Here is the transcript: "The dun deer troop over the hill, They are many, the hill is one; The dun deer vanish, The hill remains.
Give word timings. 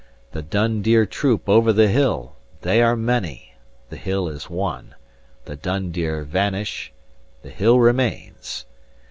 "The 0.31 0.41
dun 0.41 0.81
deer 0.81 1.05
troop 1.05 1.47
over 1.47 1.71
the 1.71 1.87
hill, 1.87 2.35
They 2.61 2.81
are 2.81 2.95
many, 2.95 3.53
the 3.91 3.97
hill 3.97 4.27
is 4.29 4.49
one; 4.49 4.95
The 5.45 5.55
dun 5.55 5.91
deer 5.91 6.23
vanish, 6.23 6.91
The 7.43 7.51
hill 7.51 7.79
remains. 7.79 8.65